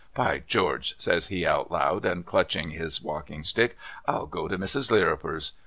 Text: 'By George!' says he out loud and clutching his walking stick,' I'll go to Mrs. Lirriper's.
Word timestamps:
'By 0.15 0.39
George!' 0.47 0.95
says 0.97 1.27
he 1.27 1.45
out 1.45 1.69
loud 1.71 2.05
and 2.05 2.25
clutching 2.25 2.71
his 2.71 3.03
walking 3.03 3.43
stick,' 3.43 3.77
I'll 4.07 4.25
go 4.25 4.47
to 4.47 4.57
Mrs. 4.57 4.89
Lirriper's. 4.89 5.51